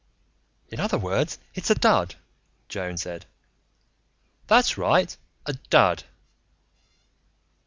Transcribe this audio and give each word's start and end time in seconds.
"In 0.69 0.79
other 0.79 0.97
words, 0.97 1.37
it's 1.53 1.69
a 1.69 1.75
dud," 1.75 2.15
Joan 2.69 2.97
said. 2.97 3.27
"That's 4.47 4.75
right, 4.75 5.15
a 5.45 5.53
dud." 5.53 6.05